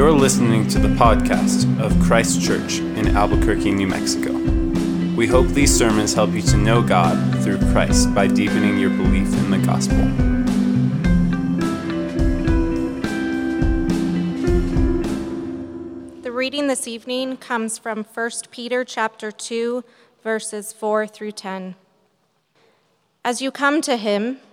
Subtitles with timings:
[0.00, 4.32] You're listening to the podcast of Christ Church in Albuquerque, New Mexico.
[5.14, 9.30] We hope these sermons help you to know God through Christ by deepening your belief
[9.34, 9.98] in the gospel.
[16.22, 19.84] The reading this evening comes from 1 Peter chapter 2
[20.24, 21.74] verses 4 through 10.
[23.22, 24.38] As you come to him,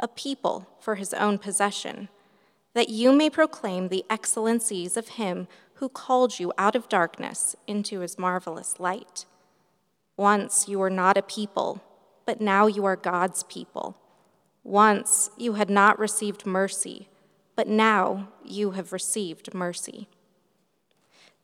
[0.00, 2.08] a people for his own possession,
[2.74, 8.00] that you may proclaim the excellencies of him who called you out of darkness into
[8.00, 9.26] his marvelous light.
[10.16, 11.82] Once you were not a people,
[12.26, 13.96] but now you are God's people.
[14.62, 17.08] Once you had not received mercy,
[17.56, 20.08] but now you have received mercy.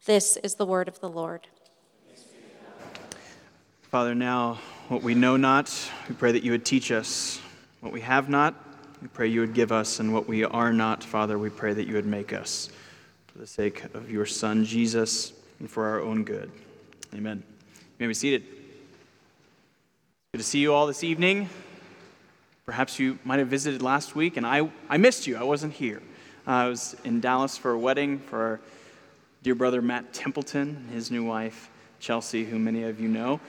[0.07, 1.49] This is the word of the Lord.
[3.83, 5.71] Father, now what we know not,
[6.09, 7.41] we pray that you would teach us.
[7.81, 8.55] What we have not,
[9.01, 11.87] we pray you would give us, and what we are not, Father, we pray that
[11.87, 12.69] you would make us
[13.29, 16.51] for the sake of your Son, Jesus, and for our own good.
[17.15, 17.43] Amen.
[17.77, 18.45] You may be seated.
[20.33, 21.49] Good to see you all this evening.
[22.67, 25.37] Perhaps you might have visited last week, and I, I missed you.
[25.39, 26.03] I wasn't here.
[26.47, 28.61] Uh, I was in Dallas for a wedding for our
[29.43, 33.41] dear brother Matt Templeton and his new wife, Chelsea, who many of you know.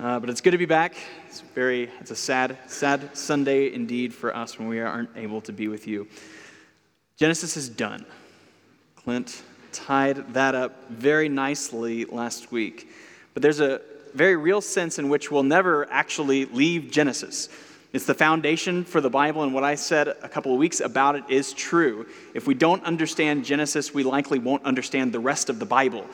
[0.00, 0.94] Uh, but it's good to be back.
[1.26, 5.52] It's very, it's a sad, sad Sunday indeed for us when we aren't able to
[5.52, 6.06] be with you.
[7.16, 8.06] Genesis is done.
[8.94, 9.42] Clint
[9.72, 12.88] tied that up very nicely last week.
[13.34, 13.80] But there's a
[14.14, 17.48] very real sense in which we'll never actually leave Genesis.
[17.92, 21.16] It's the foundation for the Bible, and what I said a couple of weeks about
[21.16, 22.06] it is true.
[22.34, 26.06] If we don't understand Genesis, we likely won't understand the rest of the Bible.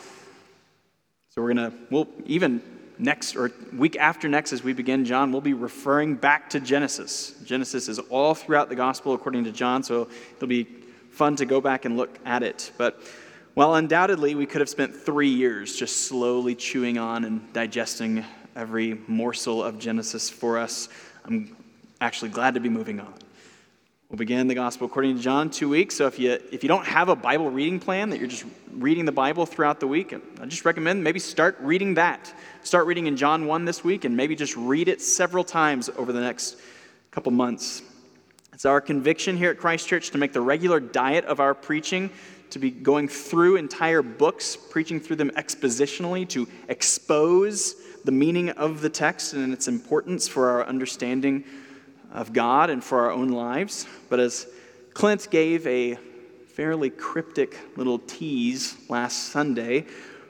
[1.28, 2.62] So we're going to, we'll even
[2.98, 7.34] next or week after next as we begin John, we'll be referring back to Genesis.
[7.44, 10.64] Genesis is all throughout the gospel according to John, so it'll be
[11.10, 12.72] fun to go back and look at it.
[12.76, 13.00] But
[13.54, 18.24] while undoubtedly we could have spent three years just slowly chewing on and digesting
[18.56, 20.88] every morsel of Genesis for us,
[21.24, 21.56] I'm
[22.00, 23.14] actually glad to be moving on.
[24.14, 25.96] We'll begin the gospel according to John two weeks.
[25.96, 29.06] So if you if you don't have a Bible reading plan that you're just reading
[29.06, 32.32] the Bible throughout the week, I just recommend maybe start reading that.
[32.62, 36.12] Start reading in John 1 this week and maybe just read it several times over
[36.12, 36.58] the next
[37.10, 37.82] couple months.
[38.52, 42.08] It's our conviction here at Christ Church to make the regular diet of our preaching
[42.50, 47.74] to be going through entire books, preaching through them expositionally, to expose
[48.04, 51.42] the meaning of the text and its importance for our understanding
[52.14, 53.86] of God and for our own lives.
[54.08, 54.46] But as
[54.94, 55.96] Clint gave a
[56.54, 59.84] fairly cryptic little tease last Sunday,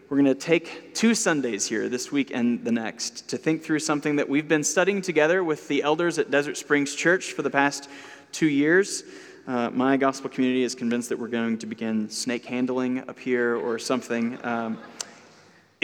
[0.08, 3.78] we're going to take two Sundays here, this week and the next, to think through
[3.78, 7.50] something that we've been studying together with the elders at Desert Springs Church for the
[7.50, 7.88] past
[8.32, 9.04] two years.
[9.46, 13.56] Uh, my gospel community is convinced that we're going to begin snake handling up here
[13.56, 14.38] or something.
[14.44, 14.78] Um,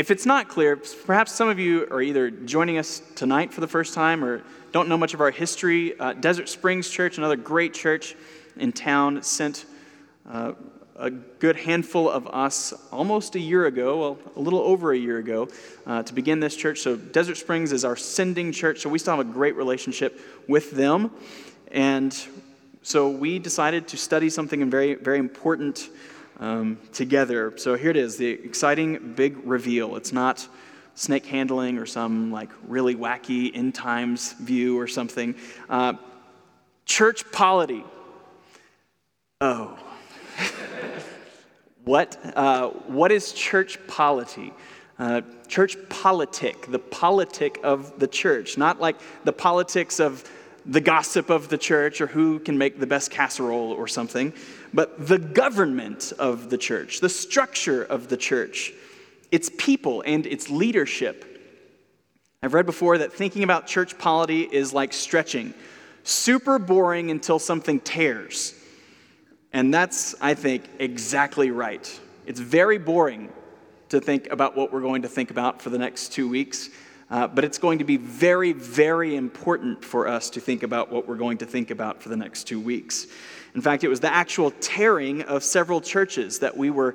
[0.01, 3.69] if it's not clear, perhaps some of you are either joining us tonight for the
[3.69, 5.93] first time or don't know much of our history.
[6.01, 8.17] Uh, Desert Springs Church, another great church
[8.57, 9.67] in town, sent
[10.27, 10.53] uh,
[10.97, 15.19] a good handful of us almost a year ago, well, a little over a year
[15.19, 15.49] ago,
[15.87, 16.79] uh, to begin this church.
[16.79, 20.71] So, Desert Springs is our sending church, so we still have a great relationship with
[20.71, 21.11] them.
[21.73, 22.19] And
[22.81, 25.91] so, we decided to study something very, very important
[26.41, 27.57] um, together.
[27.57, 29.97] So here it is the exciting big reveal.
[29.97, 30.49] It's not
[30.95, 35.35] snake handling or some like really wacky end times view or something.
[35.69, 35.95] Uh,
[36.87, 37.85] church polity.
[39.41, 39.79] Oh.
[41.85, 44.53] what, uh, what is church polity?
[44.99, 50.31] Uh, church politic, the politic of the church, not like the politics of
[50.67, 54.33] the gossip of the church or who can make the best casserole or something,
[54.73, 58.73] but the government of the church, the structure of the church,
[59.31, 61.27] its people and its leadership.
[62.43, 65.55] I've read before that thinking about church polity is like stretching,
[66.05, 68.55] super boring until something tears.
[69.53, 72.01] And that's, I think, exactly right.
[72.27, 73.31] It's very boring
[73.89, 76.71] to think about what we're going to think about for the next two weeks.
[77.11, 81.09] Uh, but it's going to be very, very important for us to think about what
[81.09, 83.09] we're going to think about for the next two weeks.
[83.55, 86.95] In fact, it was the actual tearing of several churches that we were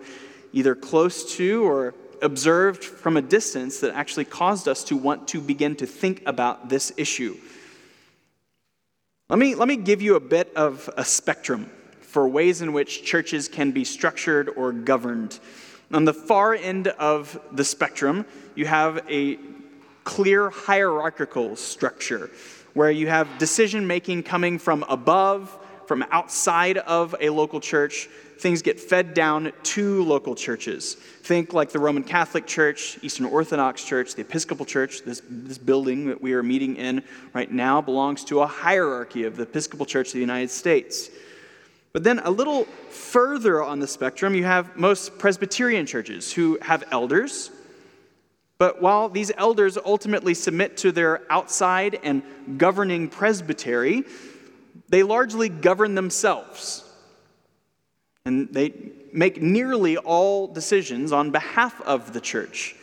[0.54, 5.42] either close to or observed from a distance that actually caused us to want to
[5.42, 7.38] begin to think about this issue.
[9.30, 11.70] Let me, let me give you a bit of a spectrum
[12.02, 15.40] for ways in which churches can be structured or governed.
[15.92, 18.26] On the far end of the spectrum,
[18.56, 19.38] you have a
[20.04, 22.30] clear hierarchical structure
[22.74, 28.08] where you have decision making coming from above, from outside of a local church.
[28.38, 30.96] Things get fed down to local churches.
[30.96, 35.04] Think like the Roman Catholic Church, Eastern Orthodox Church, the Episcopal Church.
[35.04, 37.04] This, this building that we are meeting in
[37.34, 41.10] right now belongs to a hierarchy of the Episcopal Church of the United States.
[41.94, 46.84] But then a little further on the spectrum, you have most Presbyterian churches who have
[46.92, 47.52] elders
[48.58, 52.24] but while these elders ultimately submit to their outside and
[52.58, 54.04] governing presbytery,
[54.90, 56.84] they largely govern themselves.
[58.26, 58.74] And they
[59.14, 62.76] make nearly all decisions on behalf of the church.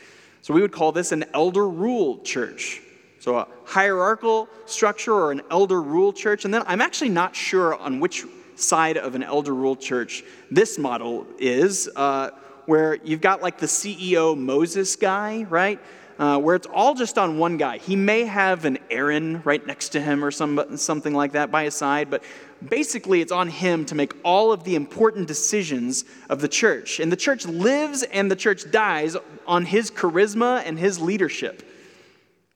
[0.42, 2.80] So we would call this an elder ruled church.
[3.20, 6.44] So a hierarchical structure or an elder ruled church.
[6.44, 8.24] And then I'm actually not sure on which
[8.56, 11.88] side of an elder ruled church this model is.
[11.94, 12.30] Uh,
[12.66, 15.80] where you've got like the CEO Moses guy, right?
[16.22, 17.78] Uh, where it's all just on one guy.
[17.78, 21.64] He may have an Aaron right next to him or some, something like that by
[21.64, 22.22] his side, but
[22.64, 27.00] basically it's on him to make all of the important decisions of the church.
[27.00, 29.16] And the church lives and the church dies
[29.48, 31.68] on his charisma and his leadership.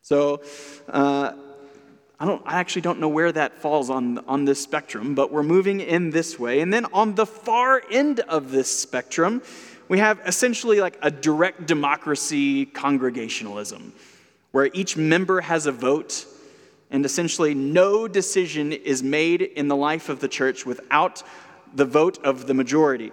[0.03, 0.43] So,
[0.89, 1.33] uh,
[2.21, 5.43] I, don't, I actually don't know where that falls on, on this spectrum, but we're
[5.43, 6.61] moving in this way.
[6.61, 9.43] And then on the far end of this spectrum,
[9.89, 13.93] we have essentially like a direct democracy congregationalism,
[14.53, 16.27] where each member has a vote,
[16.91, 21.23] and essentially no decision is made in the life of the church without
[21.75, 23.13] the vote of the majority,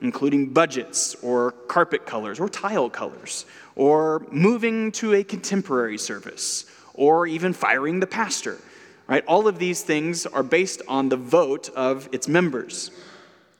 [0.00, 3.46] including budgets or carpet colors or tile colors,
[3.76, 8.58] or moving to a contemporary service, or even firing the pastor.
[9.06, 9.24] Right?
[9.26, 12.90] All of these things are based on the vote of its members.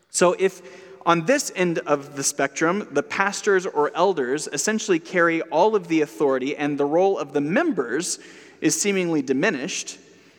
[0.09, 0.63] So if
[1.07, 6.01] on this end of the spectrum, the pastors or elders essentially carry all of the
[6.01, 8.19] authority, and the role of the members
[8.61, 9.99] is seemingly diminished.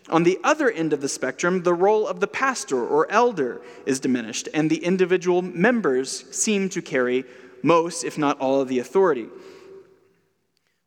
[0.10, 4.00] On the other end of the spectrum, the role of the pastor or elder is
[4.00, 7.26] diminished, and the individual members seem to carry
[7.64, 9.28] most, if not all, of the authority.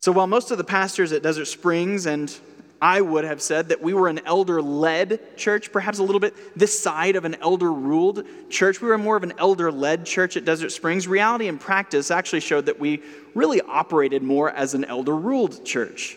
[0.00, 2.36] So while most of the pastors at Desert Springs and
[2.80, 6.34] I would have said that we were an elder led church, perhaps a little bit
[6.56, 8.80] this side of an elder ruled church.
[8.80, 11.08] We were more of an elder led church at Desert Springs.
[11.08, 13.02] Reality and practice actually showed that we
[13.34, 16.16] really operated more as an elder ruled church.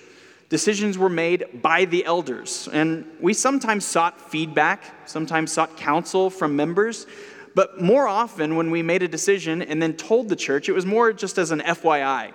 [0.49, 6.55] Decisions were made by the elders, and we sometimes sought feedback, sometimes sought counsel from
[6.55, 7.07] members.
[7.55, 10.85] But more often, when we made a decision and then told the church, it was
[10.85, 12.33] more just as an FYI.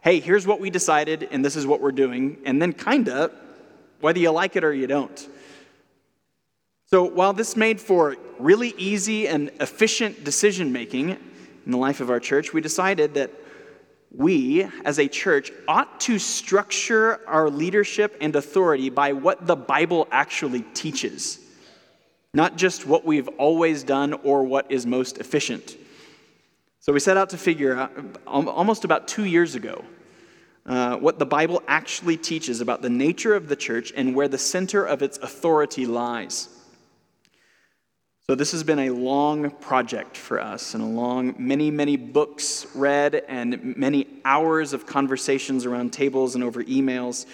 [0.00, 2.38] Hey, here's what we decided, and this is what we're doing.
[2.44, 3.32] And then, kind of,
[4.02, 5.28] whether you like it or you don't.
[6.86, 12.10] So, while this made for really easy and efficient decision making in the life of
[12.10, 13.30] our church, we decided that
[14.14, 20.06] we, as a church, ought to structure our leadership and authority by what the Bible
[20.10, 21.38] actually teaches,
[22.34, 25.76] not just what we've always done or what is most efficient.
[26.80, 27.92] So, we set out to figure out
[28.26, 29.84] almost about two years ago
[30.64, 34.38] uh, what the Bible actually teaches about the nature of the church and where the
[34.38, 36.48] center of its authority lies.
[38.28, 42.66] So, this has been a long project for us and a long, many, many books
[42.72, 47.26] read and many hours of conversations around tables and over emails.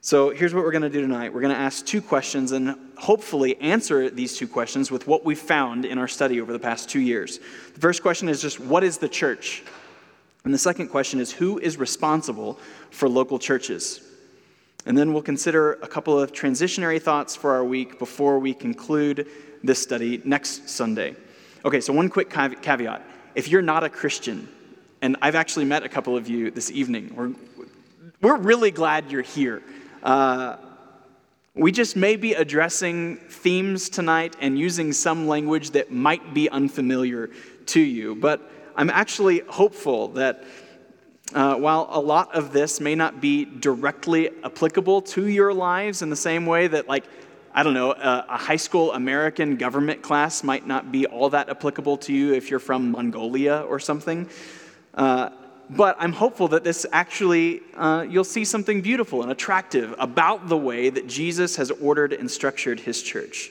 [0.00, 1.32] So, here's what we're going to do tonight.
[1.32, 5.36] We're going to ask two questions and hopefully answer these two questions with what we
[5.36, 7.38] found in our study over the past two years.
[7.74, 9.62] The first question is just what is the church?
[10.44, 12.58] And the second question is who is responsible
[12.90, 14.02] for local churches?
[14.86, 19.26] And then we'll consider a couple of transitionary thoughts for our week before we conclude
[19.62, 21.16] this study next Sunday.
[21.64, 23.02] Okay, so one quick caveat.
[23.34, 24.46] If you're not a Christian,
[25.00, 27.32] and I've actually met a couple of you this evening, we're,
[28.20, 29.62] we're really glad you're here.
[30.02, 30.56] Uh,
[31.56, 37.30] We just may be addressing themes tonight and using some language that might be unfamiliar
[37.68, 40.44] to you, but I'm actually hopeful that
[41.32, 46.10] uh, while a lot of this may not be directly applicable to your lives in
[46.10, 47.04] the same way that, like,
[47.54, 51.48] I don't know, a, a, high school American government class might not be all that
[51.48, 54.28] applicable to you if you're from Mongolia or something.
[54.92, 55.30] Uh,
[55.70, 60.56] but I'm hopeful that this actually, uh, you'll see something beautiful and attractive about the
[60.56, 63.50] way that Jesus has ordered and structured his church.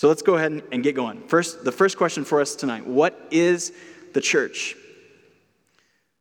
[0.00, 1.20] So let's go ahead and get going.
[1.28, 3.70] First, the first question for us tonight What is
[4.14, 4.74] the church?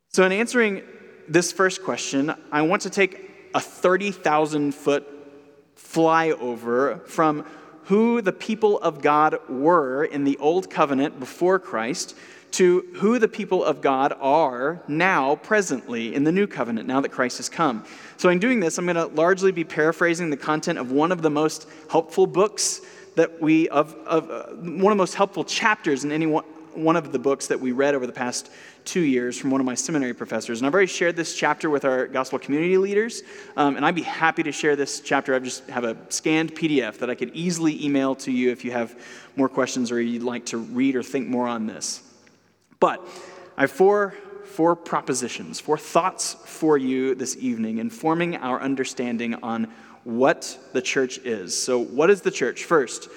[0.09, 0.81] So, in answering
[1.29, 5.07] this first question, I want to take a 30,000 foot
[5.77, 7.45] flyover from
[7.83, 12.17] who the people of God were in the Old Covenant before Christ
[12.51, 17.13] to who the people of God are now, presently, in the new covenant, now that
[17.13, 17.85] Christ has come.
[18.17, 21.21] So, in doing this, I'm going to largely be paraphrasing the content of one of
[21.21, 22.81] the most helpful books
[23.15, 26.95] that we, of, of uh, one of the most helpful chapters in any one, one
[26.95, 28.49] of the books that we read over the past
[28.85, 30.59] two years from one of my seminary professors.
[30.59, 33.21] And I've already shared this chapter with our gospel community leaders,
[33.57, 35.35] um, and I'd be happy to share this chapter.
[35.35, 38.71] I just have a scanned PDF that I could easily email to you if you
[38.71, 38.97] have
[39.35, 42.01] more questions or you'd like to read or think more on this.
[42.79, 43.05] But
[43.57, 49.67] I have four, four propositions, four thoughts for you this evening, informing our understanding on
[50.09, 51.61] what the church is.
[51.61, 52.63] So, what is the church?
[52.63, 53.09] First,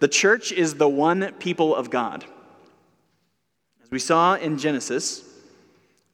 [0.00, 2.24] the church is the one people of God.
[3.82, 5.24] As we saw in Genesis,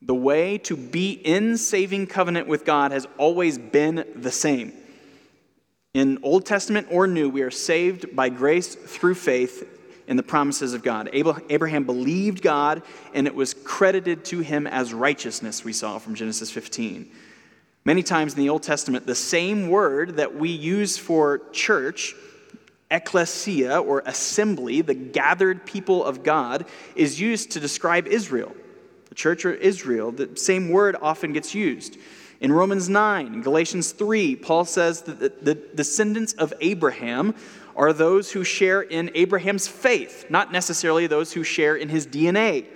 [0.01, 4.73] the way to be in saving covenant with God has always been the same.
[5.95, 9.69] In Old Testament or New, we are saved by grace through faith
[10.09, 11.11] in the promises of God.
[11.13, 12.83] Abraham believed God,
[13.15, 17.11] and it was credited to him as righteousness, we saw from Genesis 15.
[17.85, 22.15] Many times in the Old Testament, the same word that we use for church,
[22.91, 28.55] ecclesia or assembly, the gathered people of God, is used to describe Israel.
[29.09, 31.99] The church or Israel, the same word often gets used.
[32.41, 37.35] In Romans 9, Galatians 3, Paul says that the descendants of Abraham
[37.75, 42.67] are those who share in Abraham's faith, not necessarily those who share in his DNA.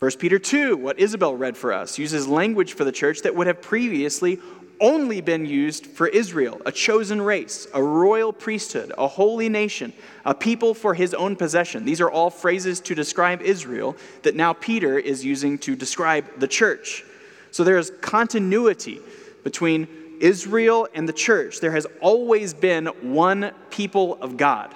[0.00, 3.46] 1 Peter 2, what Isabel read for us, uses language for the church that would
[3.46, 4.40] have previously
[4.80, 9.92] only been used for Israel, a chosen race, a royal priesthood, a holy nation,
[10.24, 11.84] a people for his own possession.
[11.84, 16.48] These are all phrases to describe Israel that now Peter is using to describe the
[16.48, 17.04] church.
[17.50, 19.00] So there is continuity
[19.44, 19.86] between
[20.18, 24.74] Israel and the church, there has always been one people of God.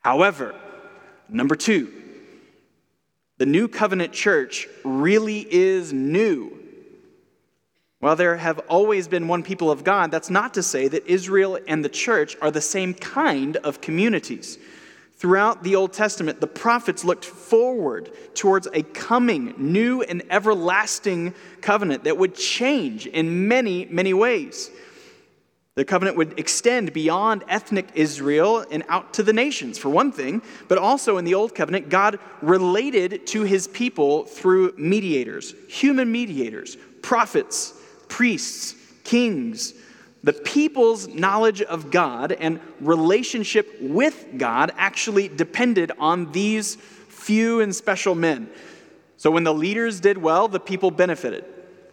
[0.00, 0.54] However,
[1.28, 2.01] number two,
[3.42, 6.56] the new covenant church really is new.
[7.98, 11.58] While there have always been one people of God, that's not to say that Israel
[11.66, 14.58] and the church are the same kind of communities.
[15.16, 22.04] Throughout the Old Testament, the prophets looked forward towards a coming, new, and everlasting covenant
[22.04, 24.70] that would change in many, many ways.
[25.74, 30.42] The covenant would extend beyond ethnic Israel and out to the nations, for one thing,
[30.68, 36.76] but also in the Old Covenant, God related to his people through mediators, human mediators,
[37.00, 37.72] prophets,
[38.08, 39.72] priests, kings,
[40.22, 47.74] the people's knowledge of God and relationship with God actually depended on these few and
[47.74, 48.50] special men.
[49.16, 51.44] So when the leaders did well, the people benefited.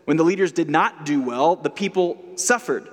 [0.06, 2.88] When the leaders did not do well, the people suffered.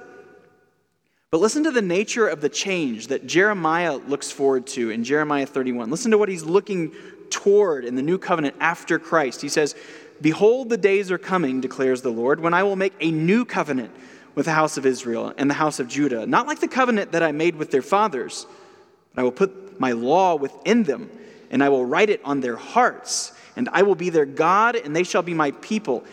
[1.30, 5.46] But listen to the nature of the change that Jeremiah looks forward to in Jeremiah
[5.46, 5.90] 31.
[5.90, 6.92] Listen to what he's looking
[7.30, 9.42] toward in the new covenant after Christ.
[9.42, 9.74] He says,
[10.20, 13.90] Behold, the days are coming, declares the Lord, when I will make a new covenant
[14.34, 17.22] with the house of Israel and the house of Judah, not like the covenant that
[17.22, 18.46] I made with their fathers.
[19.14, 21.10] But I will put my law within them,
[21.50, 24.94] and I will write it on their hearts, and I will be their God, and
[24.94, 26.04] they shall be my people.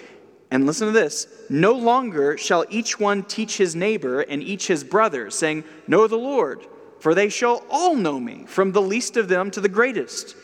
[0.54, 4.84] And listen to this no longer shall each one teach his neighbor and each his
[4.84, 6.68] brother, saying, Know the Lord,
[7.00, 10.36] for they shall all know me, from the least of them to the greatest,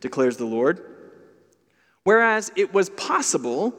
[0.00, 0.84] declares the Lord.
[2.02, 3.74] Whereas it was possible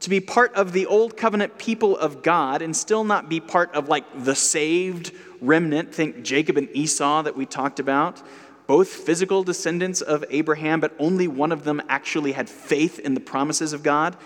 [0.00, 3.74] to be part of the old covenant people of God and still not be part
[3.74, 5.12] of like the saved
[5.42, 5.94] remnant.
[5.94, 8.22] Think Jacob and Esau that we talked about,
[8.66, 13.20] both physical descendants of Abraham, but only one of them actually had faith in the
[13.20, 14.16] promises of God.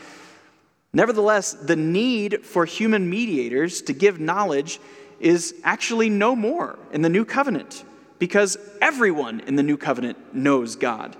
[0.93, 4.81] Nevertheless, the need for human mediators to give knowledge
[5.21, 7.85] is actually no more in the new covenant
[8.19, 11.17] because everyone in the new covenant knows God.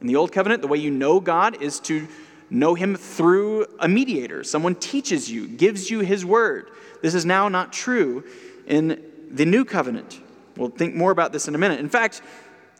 [0.00, 2.08] In the old covenant, the way you know God is to
[2.50, 4.42] know him through a mediator.
[4.44, 6.70] Someone teaches you, gives you his word.
[7.00, 8.24] This is now not true
[8.66, 10.20] in the new covenant.
[10.56, 11.80] We'll think more about this in a minute.
[11.80, 12.20] In fact,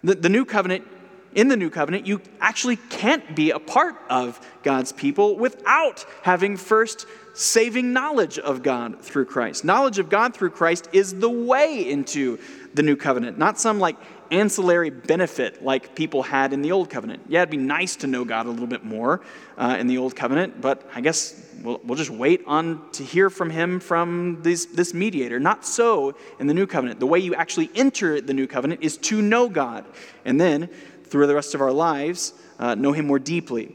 [0.05, 0.87] the, the new covenant,
[1.35, 6.57] in the new covenant, you actually can't be a part of God's people without having
[6.57, 9.65] first saving knowledge of God through Christ.
[9.65, 12.39] Knowledge of God through Christ is the way into
[12.75, 13.97] the new covenant, not some like
[14.31, 17.23] ancillary benefit like people had in the old covenant.
[17.29, 19.21] Yeah, it'd be nice to know God a little bit more
[19.59, 23.29] uh, in the old covenant, but I guess we'll, we'll just wait on to hear
[23.29, 25.39] from him from this, this mediator.
[25.39, 26.99] Not so in the new covenant.
[26.99, 29.85] The way you actually enter the new covenant is to know God,
[30.25, 30.71] and then
[31.13, 33.75] through the rest of our lives, uh, know him more deeply.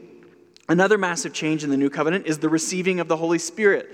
[0.68, 3.88] Another massive change in the new covenant is the receiving of the Holy Spirit.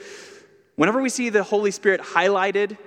[0.77, 2.79] Whenever we see the Holy Spirit highlighted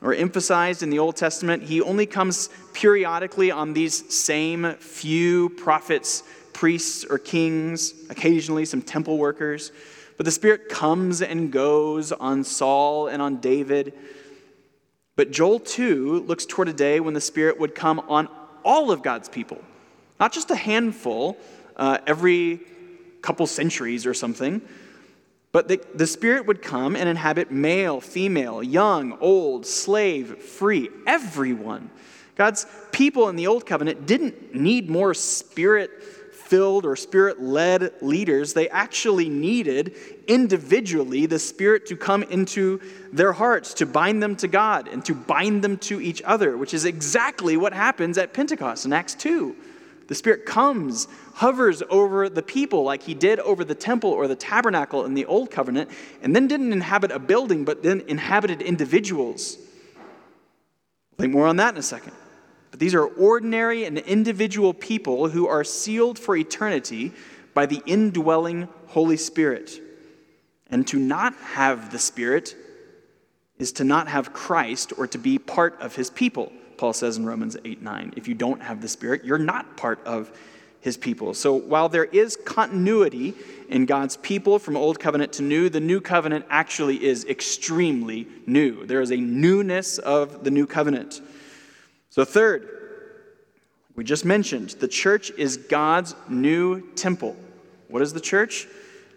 [0.00, 6.22] or emphasized in the Old Testament, he only comes periodically on these same few prophets,
[6.52, 9.72] priests, or kings, occasionally some temple workers.
[10.16, 13.92] But the Spirit comes and goes on Saul and on David.
[15.16, 18.28] But Joel 2 looks toward a day when the Spirit would come on
[18.64, 19.62] all of God's people,
[20.18, 21.36] not just a handful
[21.76, 22.60] uh, every
[23.22, 24.62] couple centuries or something.
[25.52, 31.90] But the, the Spirit would come and inhabit male, female, young, old, slave, free, everyone.
[32.34, 35.90] God's people in the Old Covenant didn't need more Spirit
[36.34, 38.52] filled or Spirit led leaders.
[38.52, 39.96] They actually needed
[40.28, 42.80] individually the Spirit to come into
[43.12, 46.74] their hearts, to bind them to God and to bind them to each other, which
[46.74, 49.56] is exactly what happens at Pentecost in Acts 2.
[50.08, 54.36] The Spirit comes, hovers over the people like he did over the temple or the
[54.36, 55.90] tabernacle in the Old Covenant,
[56.22, 59.58] and then didn't inhabit a building, but then inhabited individuals.
[59.96, 62.12] I'll think more on that in a second.
[62.70, 67.12] But these are ordinary and individual people who are sealed for eternity
[67.54, 69.80] by the indwelling Holy Spirit.
[70.68, 72.54] And to not have the Spirit
[73.58, 76.52] is to not have Christ or to be part of his people.
[76.78, 78.14] Paul says in Romans 8 9.
[78.16, 80.30] If you don't have the Spirit, you're not part of
[80.80, 81.34] his people.
[81.34, 83.34] So while there is continuity
[83.68, 88.86] in God's people from Old Covenant to New, the New Covenant actually is extremely new.
[88.86, 91.20] There is a newness of the New Covenant.
[92.10, 92.68] So, third,
[93.96, 97.34] we just mentioned the church is God's new temple.
[97.88, 98.68] What is the church?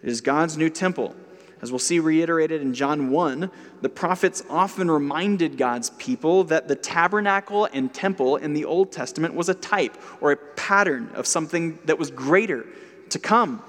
[0.02, 1.16] It is God's new temple.
[1.62, 6.76] As we'll see reiterated in John 1, the prophets often reminded God's people that the
[6.76, 11.78] tabernacle and temple in the Old Testament was a type or a pattern of something
[11.86, 12.66] that was greater
[13.10, 13.62] to come.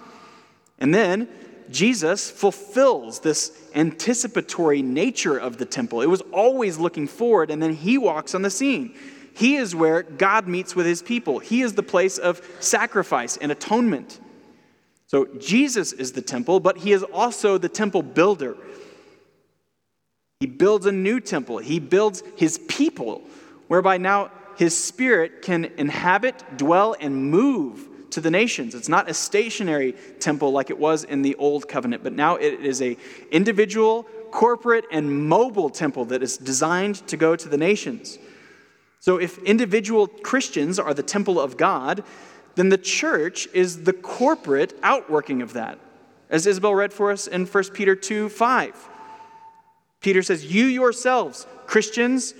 [0.79, 1.29] And then
[1.71, 6.01] Jesus fulfills this anticipatory nature of the temple.
[6.01, 8.95] It was always looking forward, and then he walks on the scene.
[9.35, 13.51] He is where God meets with his people, he is the place of sacrifice and
[13.51, 14.21] atonement.
[15.11, 18.57] So Jesus is the temple, but he is also the temple builder.
[20.39, 23.23] He builds a new temple, he builds his people,
[23.67, 28.73] whereby now his spirit can inhabit, dwell, and move to the nations.
[28.77, 32.61] It's not a stationary temple like it was in the old covenant, but now it
[32.61, 32.97] is a
[33.33, 38.17] individual, corporate, and mobile temple that is designed to go to the nations.
[39.01, 42.05] So if individual Christians are the temple of God,
[42.55, 45.79] then the church is the corporate outworking of that.
[46.29, 48.89] As Isabel read for us in 1 Peter 2 5.
[50.01, 52.35] Peter says, You yourselves, Christians,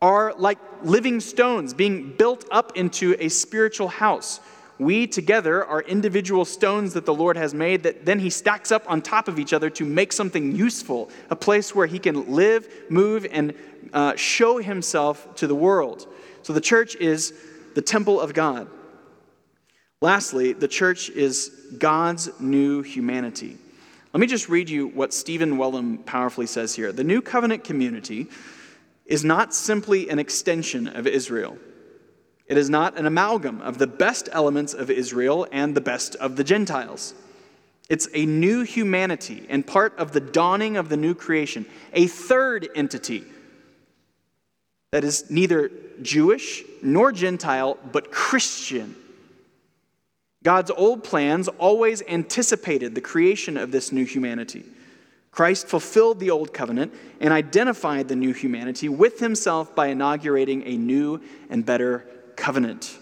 [0.00, 4.40] are like living stones being built up into a spiritual house.
[4.78, 8.90] We together are individual stones that the Lord has made that then He stacks up
[8.90, 12.68] on top of each other to make something useful, a place where He can live,
[12.88, 13.54] move, and
[13.92, 16.06] uh, show Himself to the world.
[16.42, 17.32] So the church is
[17.74, 18.68] the temple of God.
[20.02, 23.56] Lastly, the church is God's new humanity.
[24.12, 26.90] Let me just read you what Stephen Wellum powerfully says here.
[26.90, 28.26] The new covenant community
[29.06, 31.56] is not simply an extension of Israel.
[32.48, 36.34] It is not an amalgam of the best elements of Israel and the best of
[36.34, 37.14] the Gentiles.
[37.88, 42.68] It's a new humanity and part of the dawning of the new creation, a third
[42.74, 43.22] entity
[44.90, 45.70] that is neither
[46.02, 48.96] Jewish nor Gentile, but Christian
[50.42, 54.64] God's old plans always anticipated the creation of this new humanity.
[55.30, 60.76] Christ fulfilled the old covenant and identified the new humanity with himself by inaugurating a
[60.76, 62.98] new and better covenant.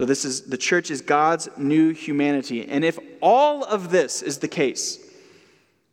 [0.00, 2.68] So this is the church is God's new humanity.
[2.68, 4.98] And if all of this is the case,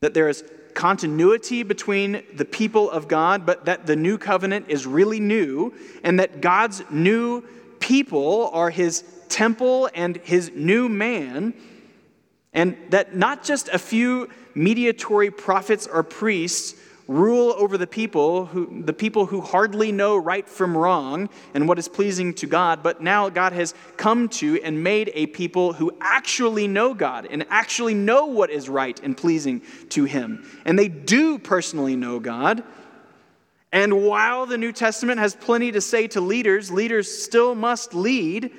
[0.02, 0.44] that there is
[0.76, 6.20] continuity between the people of God, but that the new covenant is really new, and
[6.20, 7.44] that God's new
[7.86, 11.54] people are his temple and his new man,
[12.52, 16.74] and that not just a few mediatory prophets or priests
[17.08, 21.78] rule over the people who the people who hardly know right from wrong and what
[21.78, 25.95] is pleasing to God but now God has come to and made a people who
[26.02, 30.50] actually know God and actually know what is right and pleasing to him.
[30.65, 32.63] And they do personally know God
[33.76, 38.52] and while the New Testament has plenty to say to leaders leaders still must lead.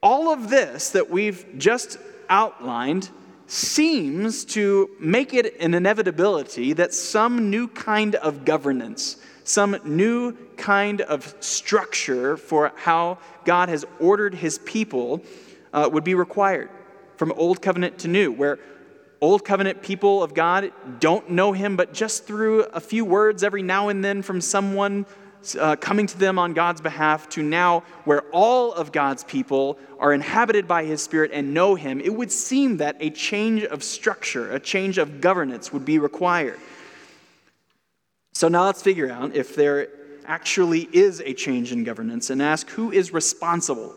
[0.00, 1.98] All of this that we've just
[2.30, 3.10] outlined
[3.48, 11.00] seems to make it an inevitability that some new kind of governance, some new kind
[11.00, 15.20] of structure for how God has ordered his people
[15.72, 16.70] uh, would be required
[17.16, 18.60] from Old Covenant to New, where
[19.22, 23.62] Old Covenant people of God don't know him, but just through a few words every
[23.62, 25.06] now and then from someone
[25.60, 30.12] uh, coming to them on God's behalf to now where all of God's people are
[30.12, 34.50] inhabited by his spirit and know him, it would seem that a change of structure,
[34.50, 36.58] a change of governance would be required.
[38.34, 39.88] So now let's figure out if there
[40.24, 43.94] actually is a change in governance and ask who is responsible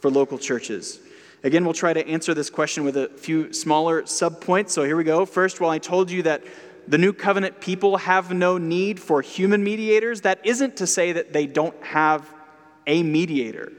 [0.00, 1.00] for local churches.
[1.46, 4.70] Again, we'll try to answer this question with a few smaller subpoints.
[4.70, 5.24] So here we go.
[5.24, 6.42] First, while I told you that
[6.88, 11.32] the new covenant people have no need for human mediators, that isn't to say that
[11.32, 12.28] they don't have
[12.88, 13.72] a mediator.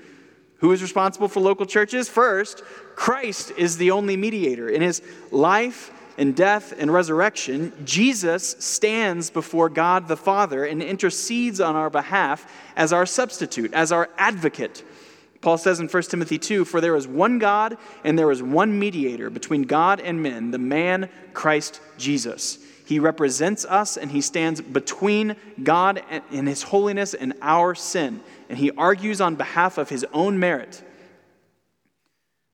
[0.59, 2.07] Who is responsible for local churches?
[2.07, 2.63] First,
[2.95, 4.69] Christ is the only mediator.
[4.69, 11.59] In his life and death and resurrection, Jesus stands before God the Father and intercedes
[11.59, 14.85] on our behalf as our substitute, as our advocate.
[15.41, 18.77] Paul says in 1 Timothy 2 For there is one God and there is one
[18.77, 22.59] mediator between God and men, the man Christ Jesus.
[22.85, 28.21] He represents us and he stands between God and his holiness and our sin.
[28.49, 30.81] And he argues on behalf of his own merit.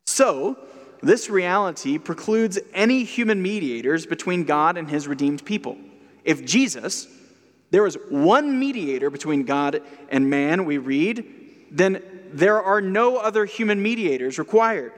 [0.07, 0.57] So,
[1.03, 5.77] this reality precludes any human mediators between God and his redeemed people.
[6.23, 7.07] If Jesus,
[7.71, 11.25] there is one mediator between God and man, we read,
[11.69, 12.01] then
[12.33, 14.93] there are no other human mediators required.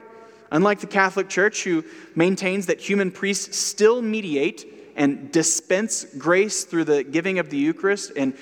[0.50, 6.84] Unlike the Catholic Church, who maintains that human priests still mediate and dispense grace through
[6.84, 8.34] the giving of the Eucharist and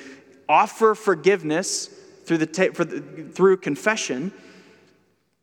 [0.49, 1.89] offer forgiveness
[2.25, 4.33] through, the, the, through confession,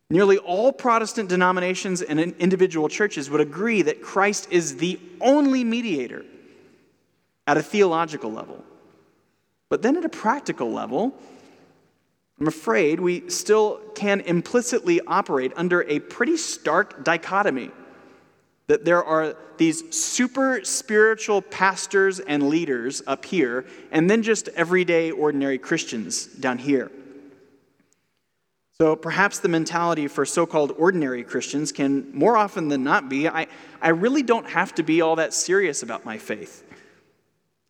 [0.08, 6.24] nearly all Protestant denominations and individual churches would agree that Christ is the only mediator
[7.46, 8.64] at a theological level.
[9.68, 11.14] But then at a practical level,
[12.40, 17.70] I'm afraid we still can implicitly operate under a pretty stark dichotomy
[18.66, 25.10] that there are these super spiritual pastors and leaders up here, and then just everyday,
[25.10, 26.90] ordinary Christians down here.
[28.78, 33.28] So perhaps the mentality for so called ordinary Christians can more often than not be
[33.28, 33.46] I,
[33.80, 36.64] I really don't have to be all that serious about my faith.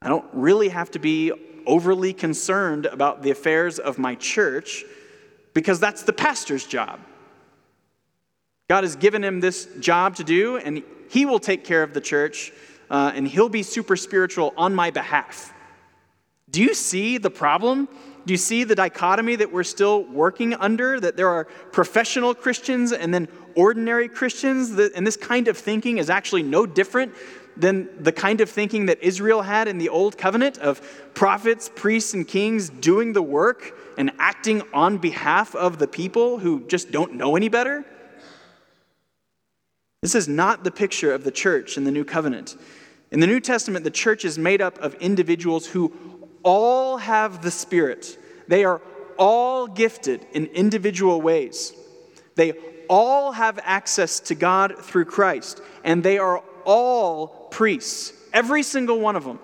[0.00, 1.32] I don't really have to be
[1.66, 4.84] overly concerned about the affairs of my church
[5.54, 7.00] because that's the pastor's job.
[8.68, 12.00] God has given him this job to do, and he will take care of the
[12.00, 12.52] church,
[12.90, 15.52] uh, and he'll be super spiritual on my behalf.
[16.50, 17.88] Do you see the problem?
[18.24, 21.00] Do you see the dichotomy that we're still working under?
[21.00, 24.70] That there are professional Christians and then ordinary Christians?
[24.70, 27.14] and this kind of thinking is actually no different
[27.56, 30.80] than the kind of thinking that Israel had in the Old Covenant of
[31.14, 36.66] prophets, priests, and kings doing the work and acting on behalf of the people who
[36.66, 37.84] just don't know any better?
[40.02, 42.56] This is not the picture of the church in the New Covenant.
[43.10, 45.92] In the New Testament, the church is made up of individuals who
[46.42, 48.18] all have the Spirit.
[48.48, 48.80] They are
[49.18, 51.74] all gifted in individual ways.
[52.34, 52.54] They
[52.88, 59.16] all have access to God through Christ, and they are all priests, every single one
[59.16, 59.38] of them.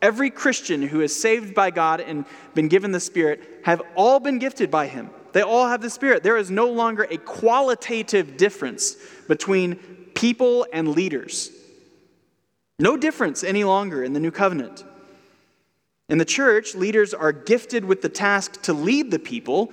[0.00, 4.40] Every Christian who is saved by God and been given the Spirit have all been
[4.40, 5.10] gifted by Him.
[5.32, 6.24] They all have the Spirit.
[6.24, 8.96] There is no longer a qualitative difference
[9.28, 9.76] between
[10.14, 11.52] people and leaders.
[12.80, 14.84] No difference any longer in the new covenant.
[16.08, 19.72] In the church, leaders are gifted with the task to lead the people,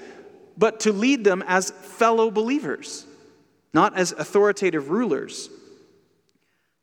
[0.57, 3.05] but to lead them as fellow believers,
[3.73, 5.49] not as authoritative rulers.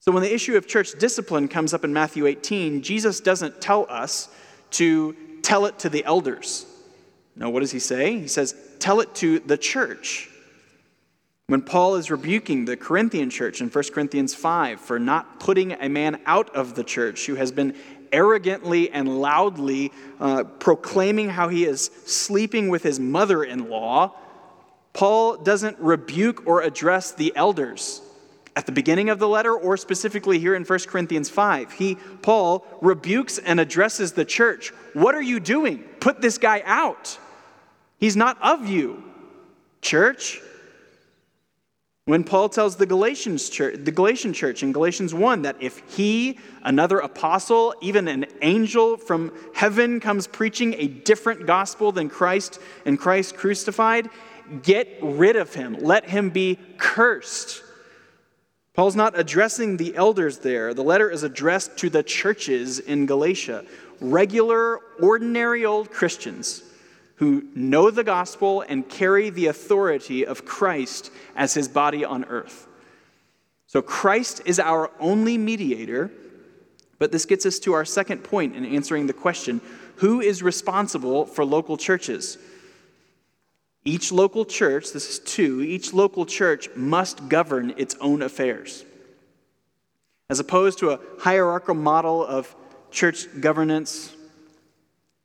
[0.09, 3.87] So when the issue of church discipline comes up in Matthew 18, Jesus doesn't tell
[3.89, 4.29] us
[4.71, 6.65] to tell it to the elders.
[7.35, 8.21] No, what does he say?
[8.21, 10.31] He says, tell it to the church.
[11.49, 15.89] When Paul is rebuking the Corinthian church in 1 Corinthians 5 for not putting a
[15.89, 17.75] man out of the church who has been
[18.13, 19.91] arrogantly and loudly
[20.21, 24.15] uh, proclaiming how he is sleeping with his mother in law,
[24.93, 28.03] Paul doesn't rebuke or address the elders.
[28.57, 31.73] At the beginning of the letter or specifically here in 1 Corinthians 5.
[31.73, 34.71] He, Paul, rebukes and addresses the church.
[34.95, 35.85] What are you doing?
[36.01, 37.19] Put this guy out.
[37.99, 39.05] He's not of you,
[39.83, 40.41] church.
[42.07, 46.39] When Paul tells the Galatians church, the Galatian church in Galatians 1 that if he,
[46.63, 52.99] another apostle, even an angel from heaven comes preaching a different gospel than Christ and
[52.99, 54.09] Christ crucified,
[54.63, 55.77] get rid of him.
[55.81, 57.65] Let him be cursed.
[58.77, 60.75] Paul's not addressing the elders there.
[60.75, 63.65] The letter is addressed to the churches in Galatia,
[64.03, 66.63] regular, ordinary old Christians
[67.15, 72.69] who know the gospel and carry the authority of Christ as his body on earth.
[73.67, 76.11] So Christ is our only mediator,
[76.99, 79.63] but this gets us to our second point in answering the question
[79.97, 82.37] who is responsible for local churches?
[83.87, 88.85] Each local church, this is two, each local church must govern its own affairs.
[90.29, 92.53] As opposed to a hierarchical model of
[92.91, 94.13] church governance,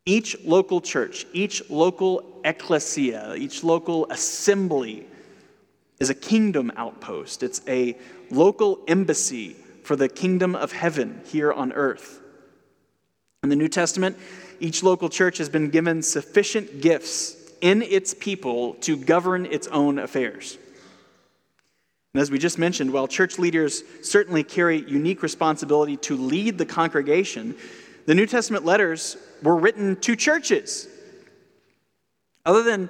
[0.05, 5.07] each local church, each local ecclesia, each local assembly
[5.99, 7.41] is a kingdom outpost.
[7.41, 7.97] It's a
[8.29, 12.19] local embassy for the kingdom of heaven here on earth.
[13.41, 14.19] In the New Testament,
[14.59, 19.99] each local church has been given sufficient gifts in its people to govern its own
[19.99, 20.57] affairs.
[22.13, 26.65] And as we just mentioned, while church leaders certainly carry unique responsibility to lead the
[26.65, 27.55] congregation,
[28.05, 30.87] the New Testament letters were written to churches.
[32.45, 32.89] Other than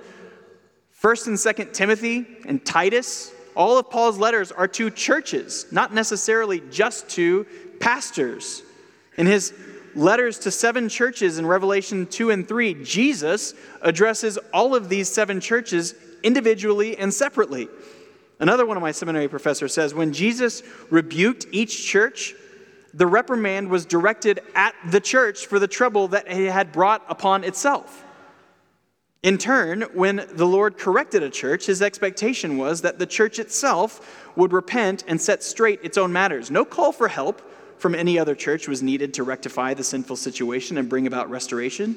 [1.01, 6.61] 1st and 2nd Timothy and Titus, all of Paul's letters are to churches, not necessarily
[6.71, 7.45] just to
[7.79, 8.63] pastors.
[9.17, 9.53] In his
[9.95, 15.39] letters to seven churches in Revelation 2 and 3, Jesus addresses all of these seven
[15.39, 17.67] churches individually and separately.
[18.39, 22.33] Another one of my seminary professors says when Jesus rebuked each church,
[22.93, 27.43] the reprimand was directed at the church for the trouble that it had brought upon
[27.43, 28.03] itself.
[29.23, 34.33] In turn, when the Lord corrected a church, his expectation was that the church itself
[34.35, 36.49] would repent and set straight its own matters.
[36.49, 37.41] No call for help
[37.81, 41.95] from any other church was needed to rectify the sinful situation and bring about restoration.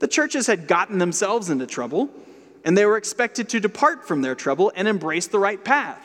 [0.00, 2.10] The churches had gotten themselves into trouble,
[2.64, 6.04] and they were expected to depart from their trouble and embrace the right path.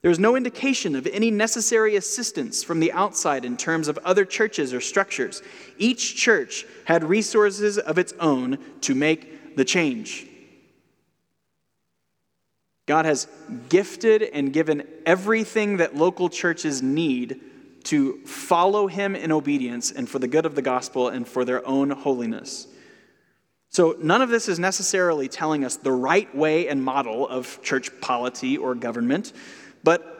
[0.00, 4.24] There is no indication of any necessary assistance from the outside in terms of other
[4.24, 5.42] churches or structures.
[5.76, 10.26] Each church had resources of its own to make the change.
[12.86, 13.28] God has
[13.68, 17.40] gifted and given everything that local churches need
[17.84, 21.66] to follow Him in obedience and for the good of the gospel and for their
[21.66, 22.66] own holiness.
[23.70, 27.90] So, none of this is necessarily telling us the right way and model of church
[28.00, 29.32] polity or government
[29.84, 30.10] but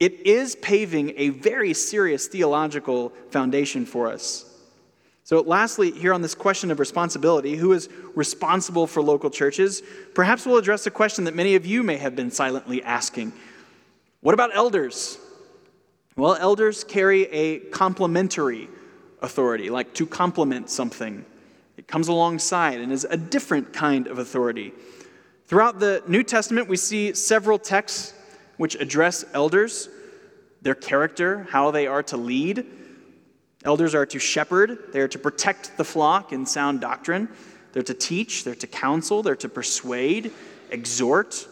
[0.00, 4.44] it is paving a very serious theological foundation for us.
[5.22, 9.82] So, lastly, here on this question of responsibility, who is responsible for local churches?
[10.14, 13.32] Perhaps we'll address a question that many of you may have been silently asking
[14.20, 15.18] What about elders?
[16.16, 18.70] Well, elders carry a complementary
[19.20, 21.26] authority, like to complement something.
[21.76, 24.72] It comes alongside and is a different kind of authority.
[25.46, 28.14] Throughout the New Testament, we see several texts
[28.56, 29.90] which address elders,
[30.62, 32.64] their character, how they are to lead.
[33.62, 37.28] Elders are to shepherd, they are to protect the flock in sound doctrine,
[37.72, 40.32] they're to teach, they're to counsel, they're to persuade,
[40.70, 41.46] exhort,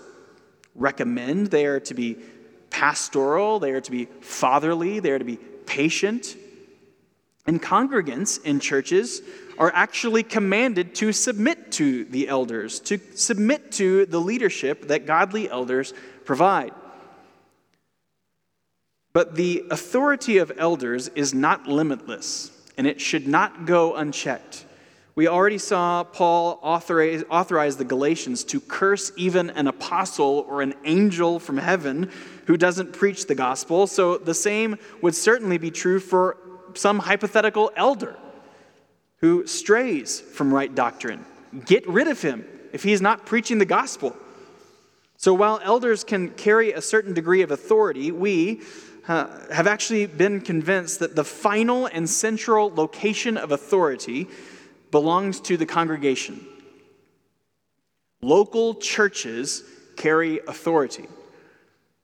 [0.74, 2.16] recommend, they are to be
[2.74, 6.36] pastoral, they are to be fatherly, they are to be patient.
[7.46, 9.22] And congregants in churches
[9.58, 15.48] are actually commanded to submit to the elders, to submit to the leadership that godly
[15.48, 16.72] elders provide.
[19.12, 24.64] But the authority of elders is not limitless, and it should not go unchecked.
[25.16, 30.74] We already saw Paul authorize, authorize, the Galatians to curse even an apostle or an
[30.84, 32.10] angel from heaven
[32.46, 33.86] who doesn't preach the gospel.
[33.86, 36.36] So the same would certainly be true for
[36.74, 38.16] some hypothetical elder
[39.18, 41.24] who strays from right doctrine.
[41.64, 44.16] Get rid of him if he is not preaching the gospel.
[45.16, 48.62] So while elders can carry a certain degree of authority, we,
[49.06, 54.26] uh, have actually been convinced that the final and central location of authority
[54.94, 56.46] belongs to the congregation.
[58.22, 59.64] Local churches
[59.96, 61.08] carry authority,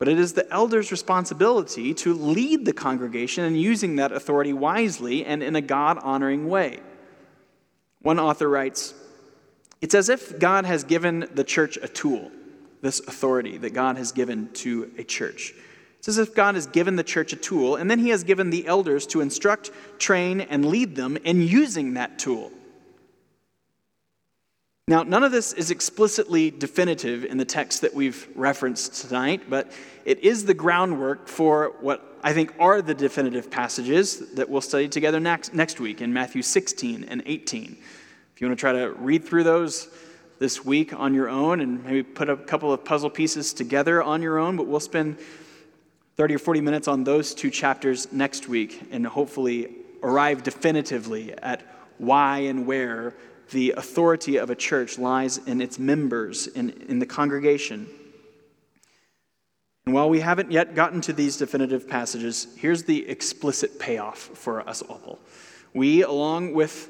[0.00, 5.24] but it is the elder's responsibility to lead the congregation in using that authority wisely
[5.24, 6.80] and in a God honoring way.
[8.02, 8.92] One author writes
[9.80, 12.32] It's as if God has given the church a tool,
[12.82, 15.54] this authority that God has given to a church.
[16.00, 18.50] It's as if God has given the church a tool, and then he has given
[18.50, 22.50] the elders to instruct, train, and lead them in using that tool.
[24.90, 29.70] Now, none of this is explicitly definitive in the text that we've referenced tonight, but
[30.04, 34.88] it is the groundwork for what I think are the definitive passages that we'll study
[34.88, 37.78] together next, next week in Matthew 16 and 18.
[38.34, 39.86] If you want to try to read through those
[40.40, 44.22] this week on your own and maybe put a couple of puzzle pieces together on
[44.22, 45.20] your own, but we'll spend
[46.16, 49.68] 30 or 40 minutes on those two chapters next week and hopefully
[50.02, 51.62] arrive definitively at
[51.98, 53.14] why and where
[53.50, 57.88] the authority of a church lies in its members, in, in the congregation.
[59.86, 64.60] And while we haven't yet gotten to these definitive passages, here's the explicit payoff for
[64.68, 65.18] us all.
[65.74, 66.88] We, along with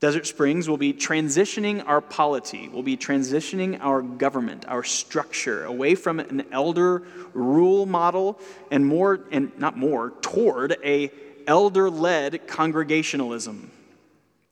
[0.00, 5.94] Desert Springs, will be transitioning our polity, we'll be transitioning our government, our structure away
[5.94, 7.02] from an elder
[7.34, 8.38] rule model
[8.70, 11.10] and more, and not more, toward a
[11.46, 13.70] elder led congregationalism.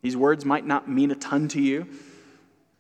[0.09, 1.87] These words might not mean a ton to you.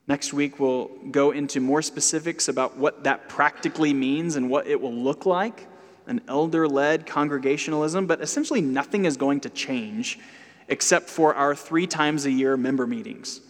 [0.06, 4.80] Next week, we'll go into more specifics about what that practically means and what it
[4.80, 5.66] will look like
[6.06, 10.18] an elder led congregationalism, but essentially nothing is going to change
[10.68, 13.42] except for our three times a year member meetings.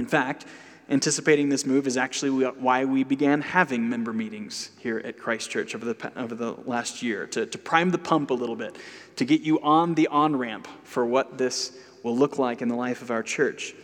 [0.00, 0.44] In fact,
[0.88, 5.74] anticipating this move is actually why we began having member meetings here at Christ Church
[5.74, 8.76] over the, over the last year, to, to prime the pump a little bit,
[9.16, 12.76] to get you on the on ramp for what this will look like in the
[12.76, 13.74] life of our church.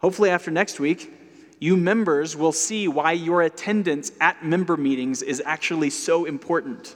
[0.00, 1.12] Hopefully, after next week,
[1.60, 6.94] you members will see why your attendance at member meetings is actually so important.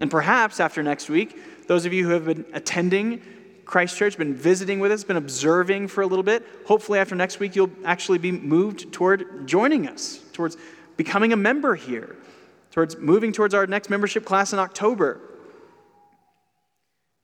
[0.00, 3.22] And perhaps after next week, those of you who have been attending
[3.70, 7.38] Christ Church, been visiting with us, been observing for a little bit, hopefully after next
[7.38, 10.56] week, you'll actually be moved toward joining us, towards
[10.96, 12.16] becoming a member here,
[12.72, 15.20] towards moving towards our next membership class in October.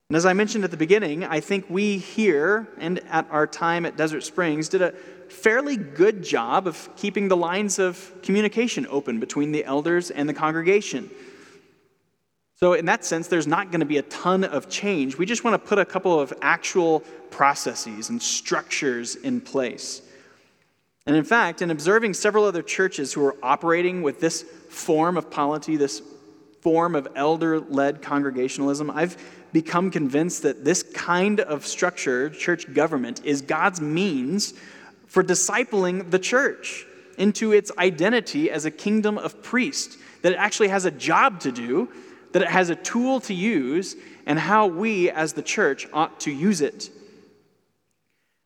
[0.09, 3.85] And as I mentioned at the beginning, I think we here and at our time
[3.85, 4.93] at Desert Springs did a
[5.29, 10.35] fairly good job of keeping the lines of communication open between the elders and the
[10.35, 11.11] congregation.
[12.59, 15.19] So, in that sense, there's not going to be a ton of change.
[15.19, 20.01] We just want to put a couple of actual processes and structures in place.
[21.07, 25.31] And in fact, in observing several other churches who are operating with this form of
[25.31, 26.01] polity, this
[26.63, 29.17] form of elder led congregationalism, I've
[29.53, 34.55] become convinced that this kind of structure, church government, is God's means
[35.07, 36.87] for discipling the church
[37.19, 41.53] into its identity as a kingdom of priests, that it actually has a job to
[41.53, 41.89] do,
[42.37, 43.97] that it has a tool to use,
[44.27, 46.91] and how we as the church ought to use it.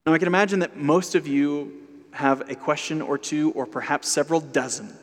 [0.06, 1.72] Now, I can imagine that most of you
[2.12, 4.96] have a question or two, or perhaps several dozen.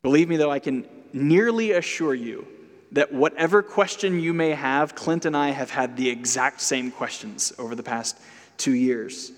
[0.00, 2.48] Believe me, though, I can nearly assure you
[2.92, 7.52] that whatever question you may have, Clint and I have had the exact same questions
[7.58, 8.16] over the past
[8.56, 9.32] two years.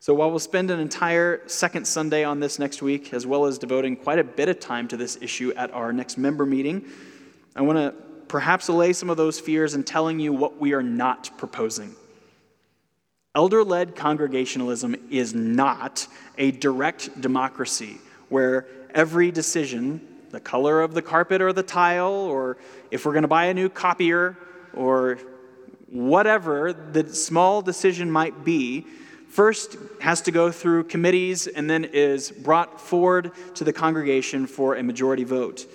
[0.00, 3.58] So while we'll spend an entire second Sunday on this next week, as well as
[3.58, 6.86] devoting quite a bit of time to this issue at our next member meeting,
[7.58, 7.92] I want to
[8.28, 11.96] perhaps allay some of those fears in telling you what we are not proposing.
[13.34, 21.02] Elder led congregationalism is not a direct democracy where every decision the color of the
[21.02, 22.58] carpet or the tile, or
[22.92, 24.36] if we're going to buy a new copier,
[24.72, 25.18] or
[25.90, 28.86] whatever the small decision might be,
[29.28, 34.76] first has to go through committees and then is brought forward to the congregation for
[34.76, 35.66] a majority vote.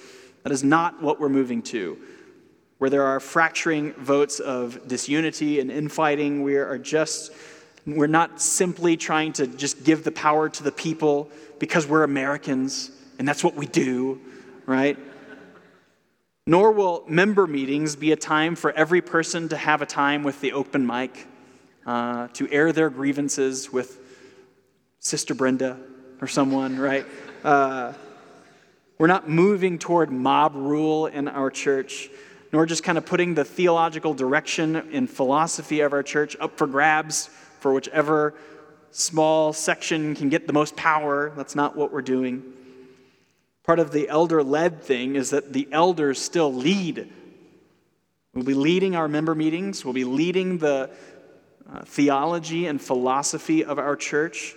[0.44, 1.98] That is not what we're moving to.
[2.78, 7.32] Where there are fracturing votes of disunity and infighting, we are just,
[7.86, 11.30] we're not simply trying to just give the power to the people
[11.60, 14.20] because we're Americans and that's what we do
[14.66, 14.98] right?
[16.46, 20.42] Nor will member meetings be a time for every person to have a time with
[20.42, 21.28] the open mic,
[21.86, 24.00] uh, to air their grievances with
[25.00, 25.80] Sister Brenda
[26.22, 27.06] or someone, right?
[27.44, 27.94] Uh,
[28.98, 32.10] we're not moving toward mob rule in our church,
[32.52, 36.68] nor just kind of putting the theological direction and philosophy of our church up for
[36.68, 37.30] grabs
[37.60, 38.36] for whichever
[38.92, 41.32] small section can get the most power.
[41.36, 42.44] That's not what we're doing.
[43.64, 47.12] Part of the elder led thing is that the elders still lead.
[48.34, 50.90] We'll be leading our member meetings, we'll be leading the
[51.72, 54.56] uh, theology and philosophy of our church.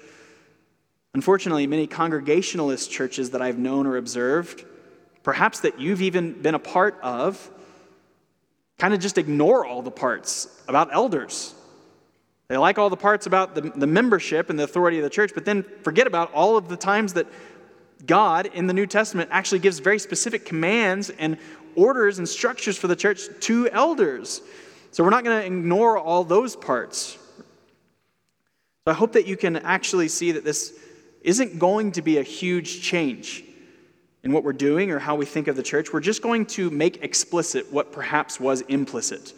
[1.17, 4.67] Unfortunately, many Congregationalist churches that I've known or observed,
[5.23, 7.51] perhaps that you've even been a part of,
[8.79, 11.55] kind of just ignore all the parts about elders.
[12.49, 15.31] They like all the parts about the, the membership and the authority of the church,
[15.33, 17.27] but then forget about all of the times that
[18.05, 21.39] God in the New Testament actually gives very specific commands and
[21.77, 24.43] orders and structures for the church to elders.
[24.91, 27.17] So we're not going to ignore all those parts.
[28.85, 30.79] So I hope that you can actually see that this
[31.27, 33.43] isn't going to be a huge change
[34.23, 35.93] in what we're doing or how we think of the church.
[35.93, 39.35] We're just going to make explicit what perhaps was implicit.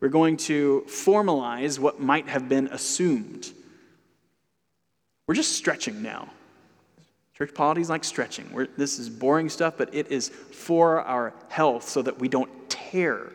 [0.00, 3.52] We're going to formalize what might have been assumed.
[5.26, 6.30] We're just stretching now.
[7.36, 8.50] Church polity is like stretching.
[8.50, 12.50] We're, this is boring stuff, but it is for our health so that we don't
[12.70, 13.32] tear.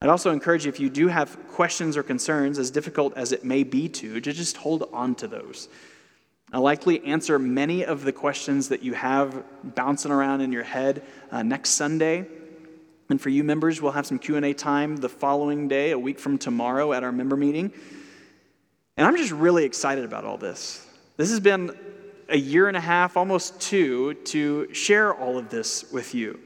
[0.00, 3.44] I'd also encourage you, if you do have questions or concerns, as difficult as it
[3.44, 5.68] may be to, to just hold on to those.
[6.52, 9.44] I'll likely answer many of the questions that you have
[9.74, 12.26] bouncing around in your head uh, next Sunday.
[13.08, 16.38] And for you members, we'll have some Q&A time the following day, a week from
[16.38, 17.72] tomorrow at our member meeting.
[18.96, 20.86] And I'm just really excited about all this.
[21.16, 21.76] This has been
[22.28, 26.40] a year and a half, almost two, to share all of this with you.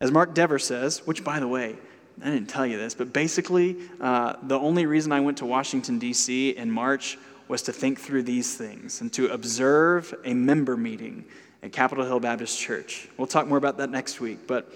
[0.00, 1.76] As Mark Dever says, which by the way,
[2.20, 5.98] I didn't tell you this, but basically, uh, the only reason I went to Washington,
[5.98, 6.50] D.C.
[6.50, 7.18] in March
[7.52, 11.22] was to think through these things and to observe a member meeting
[11.62, 13.10] at Capitol Hill Baptist Church.
[13.18, 14.46] We'll talk more about that next week.
[14.46, 14.72] But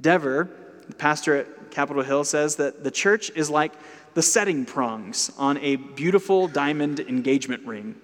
[0.00, 0.48] Dever,
[0.86, 3.72] the pastor at Capitol Hill, says that the church is like
[4.14, 7.96] the setting prongs on a beautiful diamond engagement ring.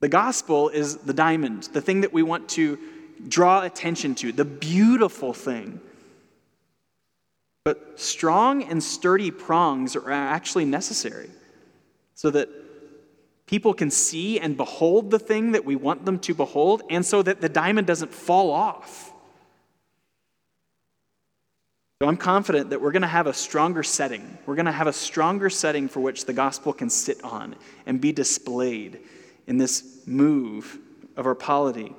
[0.00, 2.78] The gospel is the diamond, the thing that we want to
[3.26, 5.80] draw attention to, the beautiful thing.
[7.64, 11.30] But strong and sturdy prongs are actually necessary
[12.12, 12.50] so that
[13.50, 17.20] people can see and behold the thing that we want them to behold, and so
[17.20, 19.12] that the diamond doesn't fall off.
[22.00, 24.38] So I'm confident that we're going to have a stronger setting.
[24.46, 28.00] We're going to have a stronger setting for which the gospel can sit on and
[28.00, 29.00] be displayed
[29.48, 30.78] in this move
[31.16, 31.92] of our polity.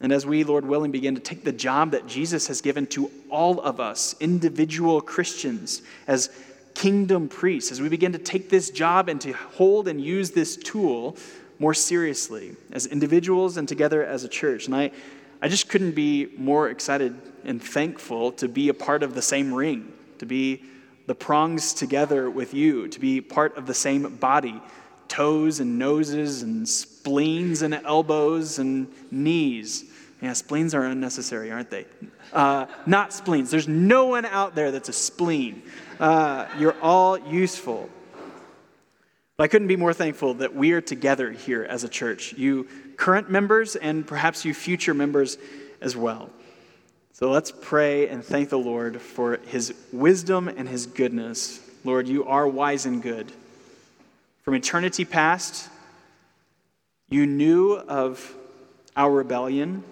[0.00, 3.12] And as we, Lord willing, begin to take the job that Jesus has given to
[3.30, 6.30] all of us, individual Christians, as
[6.80, 10.56] kingdom priests, as we begin to take this job and to hold and use this
[10.56, 11.14] tool
[11.58, 14.64] more seriously as individuals and together as a church.
[14.64, 14.90] And I,
[15.42, 17.14] I just couldn't be more excited
[17.44, 20.64] and thankful to be a part of the same ring, to be
[21.04, 24.58] the prongs together with you, to be part of the same body,
[25.06, 29.84] toes and noses and spleens and elbows and knees.
[30.20, 31.86] Yeah, spleens are unnecessary, aren't they?
[32.32, 33.50] Uh, not spleens.
[33.50, 35.62] There's no one out there that's a spleen.
[35.98, 37.88] Uh, you're all useful.
[39.36, 42.68] But I couldn't be more thankful that we are together here as a church, you
[42.98, 45.38] current members and perhaps you future members
[45.80, 46.28] as well.
[47.14, 51.60] So let's pray and thank the Lord for his wisdom and his goodness.
[51.84, 53.32] Lord, you are wise and good.
[54.42, 55.70] From eternity past,
[57.08, 58.34] you knew of
[58.94, 59.82] our rebellion,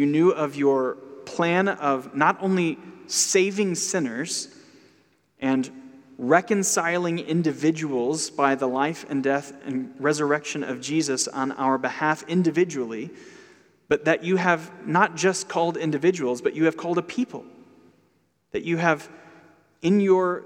[0.00, 0.94] you knew of your
[1.26, 4.48] plan of not only saving sinners
[5.38, 5.70] and
[6.16, 13.10] reconciling individuals by the life and death and resurrection of Jesus on our behalf individually,
[13.88, 17.44] but that you have not just called individuals, but you have called a people.
[18.52, 19.06] That you have,
[19.82, 20.44] in your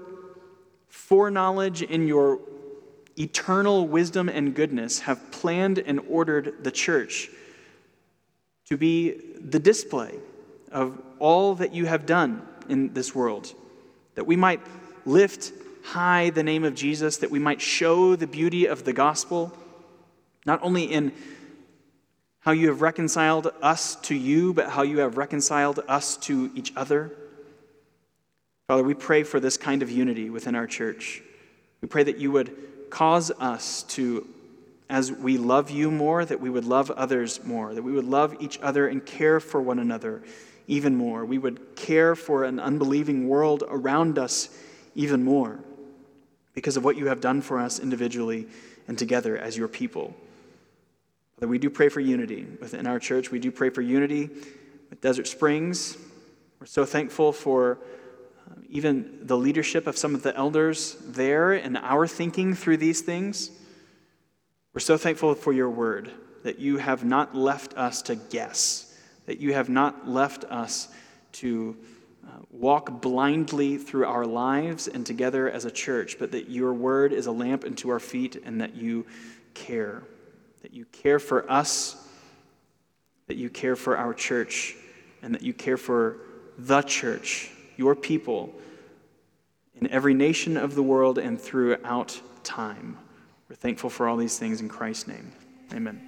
[0.89, 2.41] foreknowledge, in your
[3.17, 7.29] eternal wisdom and goodness, have planned and ordered the church
[8.65, 10.15] to be the display
[10.71, 13.53] of all that you have done in this world.
[14.15, 14.61] That we might
[15.05, 15.51] lift
[15.83, 19.55] high the name of Jesus, that we might show the beauty of the gospel,
[20.45, 21.13] not only in
[22.39, 26.71] how you have reconciled us to you, but how you have reconciled us to each
[26.75, 27.11] other.
[28.67, 31.21] Father, we pray for this kind of unity within our church.
[31.81, 32.55] We pray that you would
[32.89, 34.27] cause us to,
[34.89, 38.35] as we love you more, that we would love others more, that we would love
[38.39, 40.21] each other and care for one another
[40.67, 41.25] even more.
[41.25, 44.49] We would care for an unbelieving world around us
[44.93, 45.59] even more
[46.53, 48.47] because of what you have done for us individually
[48.87, 50.15] and together as your people.
[51.35, 53.31] Father, we do pray for unity within our church.
[53.31, 54.29] We do pray for unity
[54.89, 55.97] with Desert Springs.
[56.59, 57.79] We're so thankful for
[58.49, 63.01] uh, even the leadership of some of the elders there and our thinking through these
[63.01, 63.51] things.
[64.75, 66.11] We're so thankful for your word
[66.43, 68.93] that you have not left us to guess,
[69.25, 70.89] that you have not left us
[71.31, 71.77] to
[72.27, 77.13] uh, walk blindly through our lives and together as a church, but that your word
[77.13, 79.05] is a lamp unto our feet and that you
[79.53, 80.03] care.
[80.61, 81.95] That you care for us,
[83.27, 84.75] that you care for our church,
[85.21, 86.17] and that you care for
[86.57, 88.53] the church, your people,
[89.79, 92.97] in every nation of the world and throughout time.
[93.49, 95.31] We're thankful for all these things in Christ's name.
[95.73, 96.01] Amen.